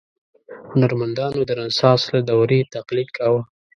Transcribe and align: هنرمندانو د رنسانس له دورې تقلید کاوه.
هنرمندانو 0.71 1.39
د 1.45 1.51
رنسانس 1.59 2.01
له 2.13 2.19
دورې 2.29 2.59
تقلید 2.75 3.09
کاوه. 3.17 3.41